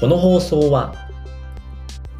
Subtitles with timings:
[0.00, 0.94] この放送は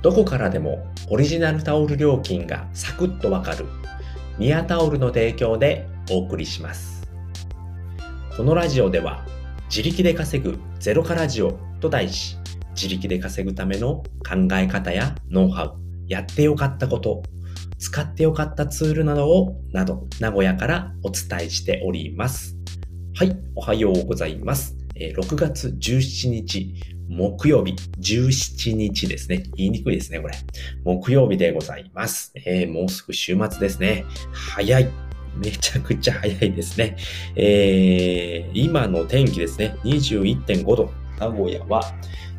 [0.02, 3.66] どこからでもオリジナルタオル料金がサクッとわかる
[4.36, 7.08] ミヤタオルの提供でお送りします。
[8.36, 9.24] このラジオでは
[9.68, 12.36] 自力で稼ぐゼロカラジオと題し
[12.74, 15.76] 自力で稼ぐための考え方やノウハウ
[16.08, 17.22] やってよかったこと
[17.78, 22.56] 使ってよかったツールなどをなど名古屋からお伝えしております。
[23.14, 24.76] はいおはようございます。
[24.96, 29.44] 6月17日木曜日、17日ですね。
[29.56, 30.34] 言いにくいですね、これ。
[30.84, 32.32] 木曜日でございます。
[32.34, 34.04] えー、もうすぐ週末ですね。
[34.32, 34.88] 早い。
[35.36, 36.96] めちゃくちゃ早いですね。
[37.36, 39.76] えー、今の天気ですね。
[39.84, 40.92] 21.5度。
[41.18, 41.82] 名古屋は、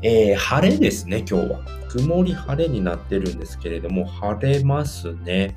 [0.01, 1.79] えー、晴れですね、今日は。
[1.89, 5.55] 曇り晴れになってるんですけれども、晴れますね。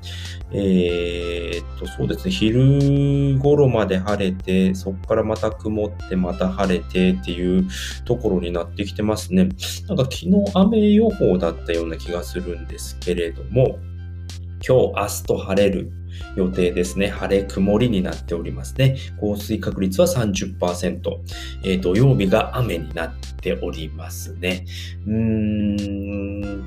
[0.51, 7.67] えー、っと、そうですね、昼頃まで晴れて、そこからまた曇って、また晴れてっていう
[8.05, 9.49] ところになってきてますね。
[9.87, 13.77] なんか昨日雨予報だったような気がするんですけれども、
[14.67, 15.91] 今日、明日と晴れる
[16.35, 17.09] 予定ですね。
[17.09, 18.97] 晴れ、曇りになっておりますね。
[19.19, 21.01] 降水確率は30%。
[21.63, 23.11] えー、土曜日が雨になっ
[23.41, 24.65] ておりますね。
[25.05, 26.63] うーん。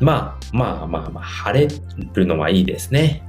[0.00, 1.68] まあ、まあまあまあ、晴れ
[2.14, 3.22] るのはいいですね。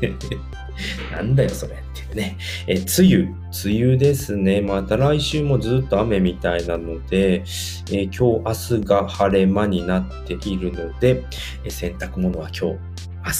[1.10, 2.36] なんだよ、それっていうね。
[2.66, 3.34] え、梅雨。
[3.64, 4.60] 梅雨ですね。
[4.60, 7.44] また来週もずっと雨みたいなので、
[7.90, 11.24] え今日、明日が晴れ間になっているので、
[11.64, 12.78] え洗濯物は今日、明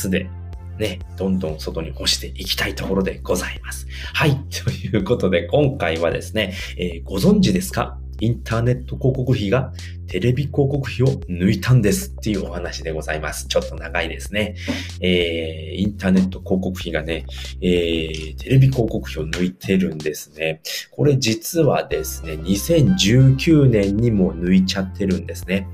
[0.05, 0.31] 日で
[0.79, 3.87] ね、どんどん外に干していきたいところでございます。
[4.15, 4.37] はい。
[4.65, 7.99] ということで、今回はですね、えー、ご存知ですか？
[8.21, 9.73] インターネット広告費が
[10.07, 13.47] テレビ広告費を抜いたんですっていうお話でございます。
[13.49, 14.55] ちょっと長いですね。
[15.01, 17.27] えー、インターネット広告費がね、
[17.61, 20.61] えー、テレビ広告費を抜いてるんですね。
[20.91, 25.69] これ実はですね、2019年にも抜いちゃってるんですね。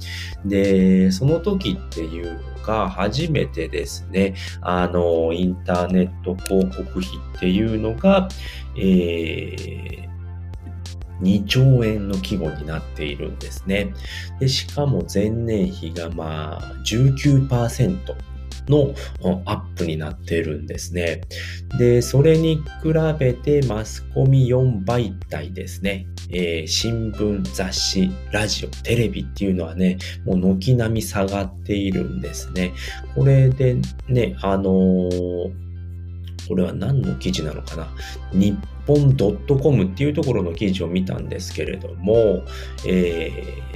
[0.44, 7.02] で、その時っていうのが初めてですね、あの、インターネット広告費
[7.36, 8.28] っていうのが、
[8.76, 10.11] えー、
[11.22, 13.94] 2兆円の規模になっているんですね。
[14.40, 17.98] でしかも前年比がまあ19%
[18.68, 18.94] の
[19.44, 21.22] アップになっているんですね。
[21.78, 26.06] で、それに比べてマスコミ4媒体ですね。
[26.30, 32.72] えー、新聞、雑誌、ラジオ、テレビっていうのはね、もう軒並み下がっているんですね。
[33.14, 33.76] これで
[34.08, 35.62] ね、あのー
[36.48, 37.88] これは何の記事なのかな？
[38.32, 42.42] 日本 .com っていうところの記事を見たんですけれども、
[42.86, 43.72] えー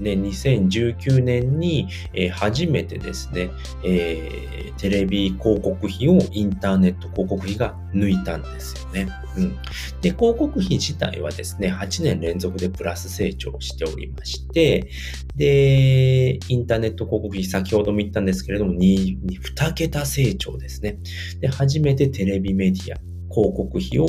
[0.00, 3.50] ね、2019年に、え、初めてですね、
[3.84, 9.08] えー、テレビ広告費をインターネット広告費が抜いたんですよね。
[9.36, 9.56] うん。
[10.00, 14.88] で、広告費自体はですね、8年連続でプラス成長しておりまして、
[15.36, 19.18] で、インターネット広告費、先ほども言ったんですけれども、2,
[19.56, 20.98] 2桁成長ですね。
[21.40, 22.98] で、初めてテレビメディア、
[23.30, 24.08] 広告費を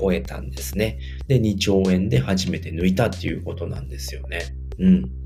[0.00, 0.98] 超えたんですね。
[1.26, 4.40] で、2兆円で初めて抜いたっていうことなんですよね。
[4.78, 5.20] うん。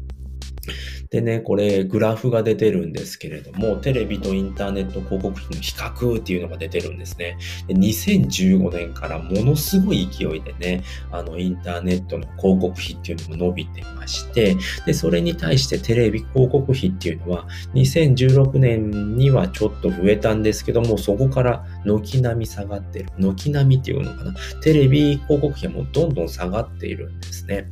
[1.11, 7.37] でね、これグラフが出てるんですけれども、テレビとインターネット広告費の比較っていうのが出てるんですね。
[7.69, 10.83] で2015年からものすごい勢いでね、
[11.13, 23.09] あのインターネットの広告費っていうのも伸びてまして、で、それに対してテレビ広告費っていうのは2016年にはちょっと増えたんですけども、そこから軒並み下がってる。
[23.19, 24.35] 軒並みっていうのかな。
[24.63, 27.67] テレビ広告費はもうどんどん下がっているんですね。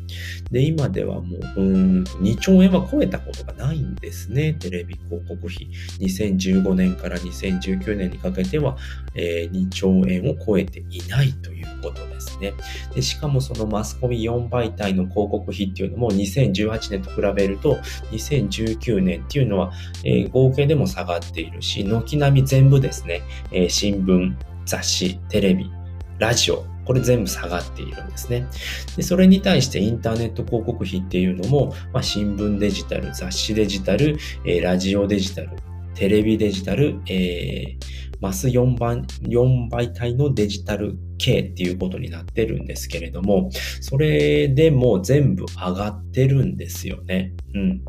[0.50, 4.54] で、今ではもう、うん、2兆円は超えたことがないんですね。
[4.54, 5.68] テレビ広告費。
[6.00, 8.76] 2015年から2019年にかけては、
[9.14, 12.54] えー、2兆円を超えていないということですね
[12.94, 13.02] で。
[13.02, 17.76] しかもそのマスコミ4媒体の広告費っていうのも2018年と比べると
[18.12, 19.72] 2019年っていうのは、
[20.04, 23.68] えー、合計でも下がっているし、軒並み全部ですね、えー、
[24.02, 24.34] 新聞、
[24.66, 25.70] 雑誌、テレビ、
[26.18, 28.46] ラジオ、これ全部下がっているんですね。
[28.96, 35.50] で、それに対してインターネット広告費っていうのも、まあ、新聞デジタル、雑誌デジタル、えー、ラジオデジタル、
[35.94, 43.50] テレビデジタル、えー、マス4番、4媒体のデジタル系っていうことになってるんですけれども、
[43.80, 47.34] それでも全部上がってるんですよね。
[47.54, 47.84] うん。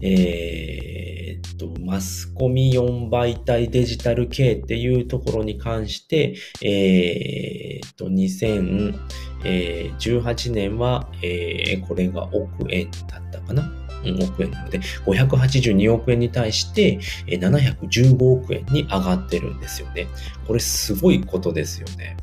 [0.00, 13.70] えー、っと、マスコミ4媒体デジタル系っていうところに関して、えー、っと、2018年は、えー、これが億円だったかな？
[14.24, 20.06] 億円なので、582億円に対して715億円に上がってるんですよね。
[20.46, 22.16] これすごいことですよね。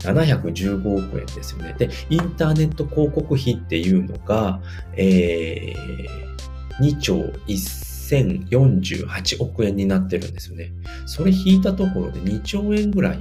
[0.00, 1.74] 715億円ですよね。
[1.78, 4.60] で、インターネット広告費っていうのが、
[4.96, 6.33] えー、
[6.80, 7.16] 2兆
[7.48, 10.72] 1048億円になってるんですよね。
[11.06, 13.20] それ引いたところで2兆円ぐらい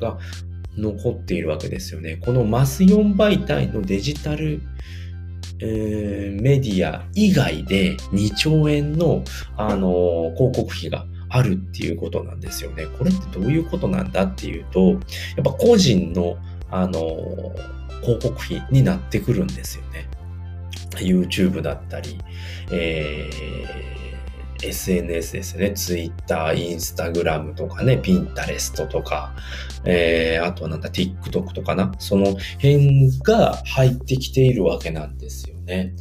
[0.00, 0.18] が
[0.76, 2.16] 残っているわけですよね。
[2.16, 4.62] このマス4媒体のデジタル
[5.64, 9.22] えー、メディア以外で2兆円の、
[9.56, 12.86] あのー、広告費があるっていうことなんですよね。
[12.98, 14.98] これってどういうことなんだっていうと、やっ
[15.44, 16.36] ぱ個人の、
[16.68, 20.08] あのー、広告費になってくるんですよね。
[20.98, 22.18] YouTube だったり、
[22.70, 23.92] えー
[24.62, 25.72] SNS ですね。
[25.72, 29.34] Twitter、Instagram とかね、Pinterest とか、
[29.84, 31.92] えー、あとはなんだ、TikTok とかな。
[31.98, 35.94] その辺が入ってきているわけなんですよね。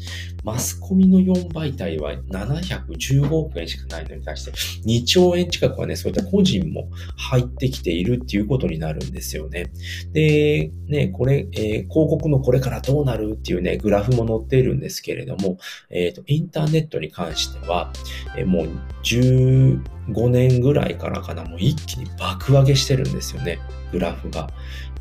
[0.44, 4.52] マスコミの4媒体は715億円しかないのに対して
[4.88, 9.72] 2兆円近くはね、そういった個人も入ってきているっていうことになるんですよね。
[10.12, 15.58] で、ね、これ、えー、広告のこれからどうなるっていうね、グラフも載っているんですけれども、
[15.90, 17.94] えっ、ー、と、インターネットに関しては、
[18.38, 18.70] えー、もう
[19.04, 23.60] 15年ぐらいからかな、もう一気に爆上げしてるんですよね、
[23.92, 24.50] グラフが。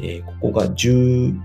[0.01, 1.39] えー、ここが10、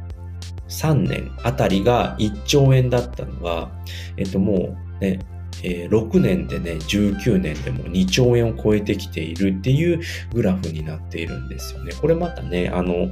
[0.67, 3.69] 3年あたりが1兆円だったのが、
[4.17, 5.19] えっともうね、
[5.63, 10.01] えー、6年でね、19年でも2兆円を超えてきているっていう
[10.33, 11.94] グラフになっているんですよね。
[11.94, 13.12] これまたね、あの、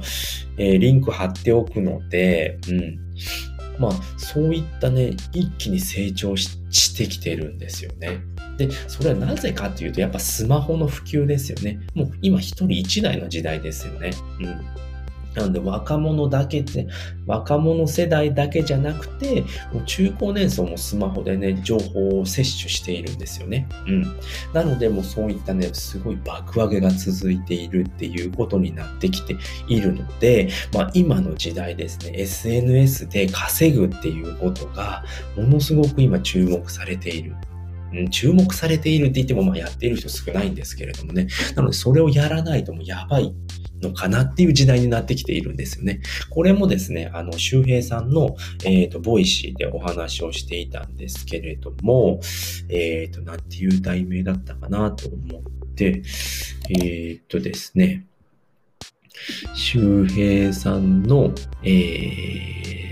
[0.58, 2.98] えー、リンク貼っておくので、うん。
[3.78, 8.20] まあ、そういったね、一気に成長してきているんですよね。
[8.56, 11.80] で、それはなぜかというと、やっぱスマホの普及ですよね。
[11.94, 14.10] もう今一人一台の時代ですよね。
[14.40, 14.93] うん。
[15.34, 16.86] なので若者だけで、
[17.26, 19.44] 若者世代だけじゃなくて、
[19.86, 23.68] 中高年層もスマホでね、情報を摂取しているんですよね。
[23.86, 24.02] うん。
[24.52, 29.36] なので、もうそういったね、すごい爆上げが続いているっていうことになってきて
[29.68, 35.04] いるので、まあ今の時代ですね、SNS で稼ぐっていうことが、
[35.36, 37.34] ものすごく今注目されている。
[37.92, 41.28] うん、注目されているって言っても、まあやっている人少ないんですけれどもね。
[41.54, 43.32] なので、それをやらないともやばい
[43.84, 46.00] のかなっていう時代になってきているんですよね。
[46.30, 52.20] これもですね、あの、周平さんの、えっ、ー、と、ボイシーでお話をしていたんですけれども、
[52.68, 55.42] えっ、ー、と、なんていう題名だったかなと思っ
[55.74, 56.02] て、
[56.70, 58.06] えっ、ー、とですね、
[59.54, 61.32] 周平さんの、
[61.62, 62.83] えー、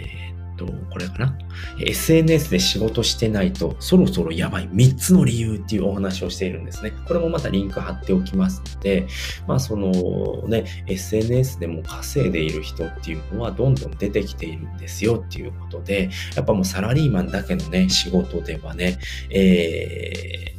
[0.53, 1.39] っと、これかな
[1.81, 6.93] ？SNS で仕事してないとそろそろやばい3つの理由っていうお話をしているんですね。
[7.07, 9.07] これもまたリンク貼っておきますので、
[9.47, 9.91] まあその
[10.49, 18.99] ね、SNS でも稼いでいる人っていうのはどんどん出てきているんですよっていうことで、やっぱもうサラリーマンだけのね、仕事ではね、
[19.31, 20.52] えー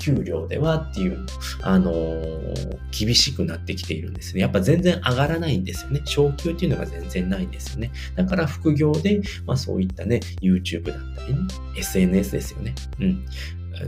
[0.00, 1.24] 給料ではっていう、
[1.62, 4.40] あのー、厳しくなってきているんですね。
[4.40, 6.00] やっぱ全然上がらないんですよね。
[6.04, 7.92] 昇給っていうのが全然ないんですよね。
[8.16, 11.40] だから副業で、まあそういったね、YouTube だったりね、
[11.76, 12.74] SNS ですよね。
[13.00, 13.24] うん。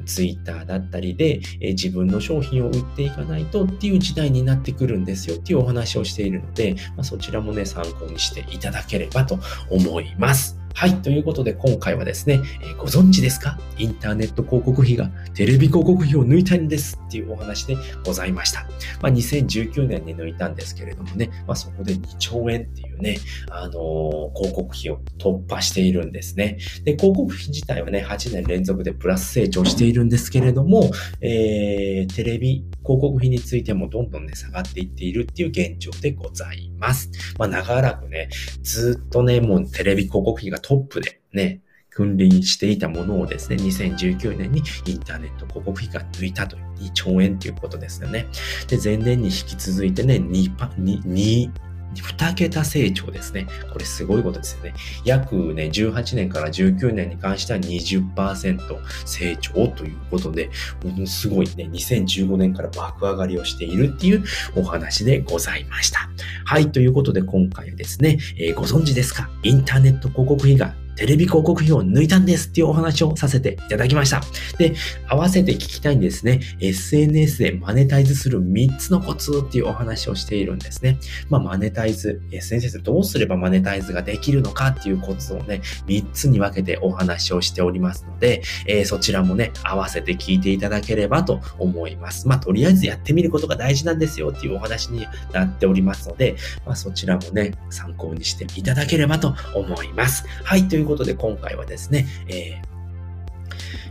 [0.06, 9.38] ツイッターだったりで、え自分の商品を売っていかないとっていう時代になってくるんですよっていうお話をしているので、まあ、そちらもね、参考にしていただければと
[9.70, 10.62] 思います。
[10.74, 11.00] はい。
[11.02, 13.58] ということで、今回はですね、えー、ご存知ですか？
[13.78, 18.66] インターネット広告費がテレビ広告費を抜いたんですっていうお話でございました。
[19.00, 23.19] まあ、2019年に抜いたんですけれどもね、まあ、そこで2兆円っていうね、
[23.50, 26.58] あの、広告費を突破しているんですね。
[26.84, 37.11] で、広告費自体はね、8年連続でプラス成長しているんですけれども、えー、テレビ広告費についてもどんどんね、下がっていっているっていう現状でございます。
[37.39, 38.29] まあ、長らくね、
[38.63, 41.63] ずっとね、もうテレビ広告費がトップでね、
[41.94, 48.27] 君臨していたものをですね、2019年にインターネット広告費が抜いたという2兆円ということですよね。
[48.67, 51.53] で、前年に引き続いてね、2, 2,
[51.94, 53.46] 2桁成長ですね。
[53.72, 54.75] これすごいことですよね。
[55.05, 60.51] 約ね、18年から19年に関しては20%成長ということで、
[60.84, 64.25] ものすごいね、2015年から爆上がりをしているっていう
[64.56, 66.08] お話でございました。
[66.44, 69.31] はい、ということで今回はですね、えー、ご存知ですか？
[69.43, 74.20] インターネット広告費がテレビ広告費を抜いたんですっていうお話をさせていただきました。
[74.58, 74.75] で、
[75.08, 76.41] 合わせて聞きたいんですね。
[76.61, 80.99] SNS でマネタイズする3つのコツっていうお話をしているんですね。
[81.29, 92.29] まあ、マネタイズ、SNS でどうすればマネタイズができるのかっていうコツをね、3つに分けてお話をしておりますので、えー、そちらもね、合わせて聞いていただければと思います。
[92.29, 100.25] まあ、とりあえずやってみることが大事なんですよっていうお話になっておりますので、まあ、そちらもね、参考にしていただければと思います。
[100.44, 102.60] はい、というということで今回はですね、え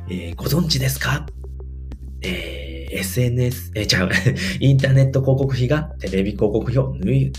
[0.10, 1.25] ーえー、ご存知ですか？
[2.21, 7.31] えー、SNS、えー、違う、 インターネット広告費がテレビ広告費を抜い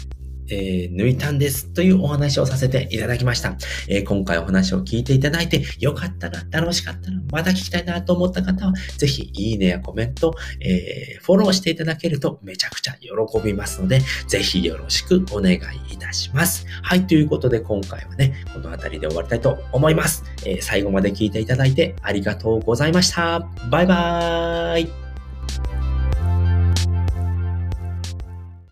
[0.49, 3.56] えー、抜いたんですというお話をさせていただきました。
[3.88, 13.11] えー、今回お話を聞いていただいてよかったな、楽しかったな、また聞きたいなと思った方は、ぜひいいねやコメント、えー、フォローしていただけるとめちゃくちゃ喜
[13.44, 15.58] びますので、ぜひよろしくお願い
[15.92, 16.66] いたします。
[16.82, 20.25] はい、ということで今回はね、この辺りで終わりたいと思います。
[20.44, 23.40] え最後まで聞いていただいてありがとうございました。
[23.70, 25.01] バイバーイ